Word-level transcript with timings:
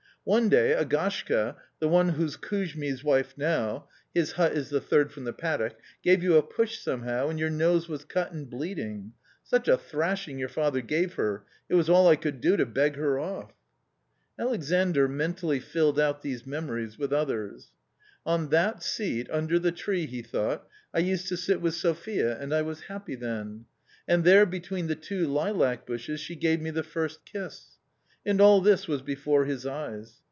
One 0.23 0.49
day 0.49 0.75
Agashka, 0.77 1.55
the 1.79 1.87
one 1.87 2.09
who's 2.09 2.37
Kouzmiy's 2.37 3.03
wife 3.03 3.33
now— 3.39 3.89
his 4.13 4.33
hut 4.33 4.51
is 4.51 4.69
the 4.69 4.79
third 4.79 5.11
from 5.11 5.23
the 5.23 5.33
paddock— 5.33 5.79
gave 6.03 6.21
you 6.21 6.35
a 6.35 6.43
push 6.43 6.77
somehow 6.77 7.29
and 7.29 7.39
your 7.39 7.49
nose 7.49 7.89
was 7.89 8.05
cut 8.05 8.31
and 8.31 8.47
bleeding; 8.47 9.13
such 9.43 9.67
a 9.67 9.79
thrashing 9.79 10.37
your 10.37 10.47
father 10.47 10.81
gave 10.81 11.13
her, 11.15 11.43
it 11.69 11.73
was 11.73 11.89
all 11.89 12.07
I 12.07 12.17
could 12.17 12.39
do 12.39 12.55
to 12.57 12.67
beg 12.67 12.97
her 12.97 13.17
off." 13.17 13.51
Alexandr 14.37 15.07
mentally 15.07 15.59
filled 15.59 15.99
out 15.99 16.21
these 16.21 16.45
memories 16.45 16.99
with 16.99 17.11
others." 17.11 17.71
On 18.23 18.49
that 18.49 18.83
seat, 18.83 19.27
under 19.31 19.57
the 19.57 19.71
tree," 19.71 20.05
he 20.05 20.21
thought," 20.21 20.67
I 20.93 20.99
used 20.99 21.29
to 21.29 21.35
sit 21.35 21.61
with 21.61 21.73
Sophia, 21.73 22.37
and 22.39 22.53
I 22.53 22.61
was 22.61 22.81
happy 22.81 23.15
then. 23.15 23.65
And 24.07 24.23
there 24.23 24.45
between 24.45 24.85
the 24.85 24.93
two 24.95 25.25
lilac 25.25 25.87
bushes, 25.87 26.19
she 26.19 26.35
gave 26.35 26.61
me 26.61 26.69
the 26.69 26.83
first 26.83 27.25
kiss." 27.25 27.77
And 28.23 28.39
all 28.39 28.61
this 28.61 28.87
was 28.87 29.01
before 29.01 29.45
his 29.45 29.65
eyes. 29.65 30.17